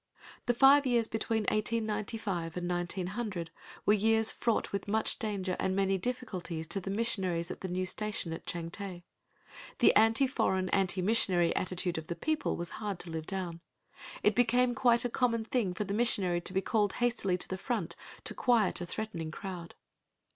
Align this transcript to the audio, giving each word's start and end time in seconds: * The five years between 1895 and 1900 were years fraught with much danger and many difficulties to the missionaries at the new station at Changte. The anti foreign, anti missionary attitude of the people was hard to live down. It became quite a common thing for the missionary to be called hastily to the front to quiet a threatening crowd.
* 0.25 0.45
The 0.47 0.55
five 0.55 0.87
years 0.87 1.07
between 1.07 1.43
1895 1.43 2.57
and 2.57 2.67
1900 2.67 3.51
were 3.85 3.93
years 3.93 4.31
fraught 4.31 4.71
with 4.71 4.87
much 4.87 5.19
danger 5.19 5.55
and 5.59 5.75
many 5.75 5.99
difficulties 5.99 6.65
to 6.69 6.79
the 6.81 6.89
missionaries 6.89 7.51
at 7.51 7.61
the 7.61 7.67
new 7.67 7.85
station 7.85 8.33
at 8.33 8.47
Changte. 8.47 9.03
The 9.77 9.95
anti 9.95 10.25
foreign, 10.25 10.69
anti 10.69 11.03
missionary 11.03 11.55
attitude 11.55 11.99
of 11.99 12.07
the 12.07 12.15
people 12.15 12.57
was 12.57 12.69
hard 12.81 12.97
to 13.01 13.11
live 13.11 13.27
down. 13.27 13.61
It 14.23 14.33
became 14.33 14.73
quite 14.73 15.05
a 15.05 15.07
common 15.11 15.45
thing 15.45 15.71
for 15.75 15.83
the 15.83 15.93
missionary 15.93 16.41
to 16.41 16.51
be 16.53 16.61
called 16.61 16.93
hastily 16.93 17.37
to 17.37 17.47
the 17.47 17.55
front 17.59 17.95
to 18.23 18.33
quiet 18.33 18.81
a 18.81 18.87
threatening 18.87 19.29
crowd. 19.29 19.75